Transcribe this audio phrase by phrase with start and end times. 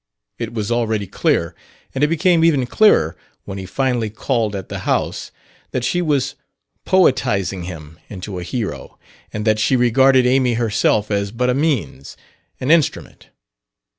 [0.39, 1.53] It was already clear
[1.93, 3.15] and it became even clearer
[3.45, 5.29] when he finally called at the house
[5.73, 6.33] that she was
[6.85, 8.97] poetizing him into a hero,
[9.31, 12.17] and that she regarded Amy herself as but a means,
[12.59, 13.29] an instrument.